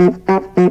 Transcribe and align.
Música 0.00 0.69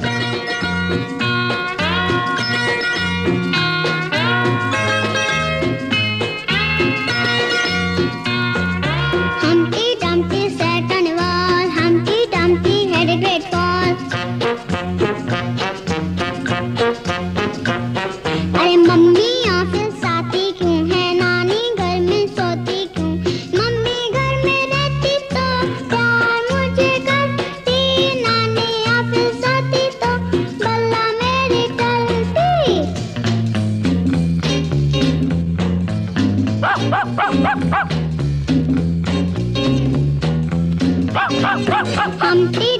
Humpty 42.20 42.73